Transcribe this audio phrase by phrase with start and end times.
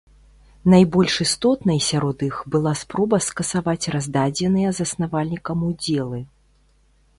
[0.73, 6.19] Найбольш істотнай сярод іх была спроба скасаваць раздадзеныя заснавальнікам удзелы.